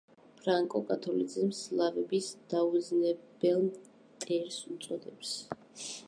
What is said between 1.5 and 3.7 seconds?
„სლავების დაუძინებელ